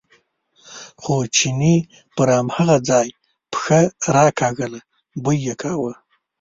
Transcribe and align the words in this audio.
خو 1.01 1.15
چیني 1.35 1.75
پر 2.15 2.27
هماغه 2.37 2.77
ځای 2.89 3.07
پښه 3.51 3.79
راکاږله، 4.17 4.79
بوی 5.23 5.37
یې 5.47 5.55
کاوه. 5.61 5.93